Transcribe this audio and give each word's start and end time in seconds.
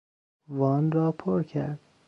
وان 0.47 0.91
را 0.91 1.11
پر 1.11 1.43
کرد. 1.43 1.79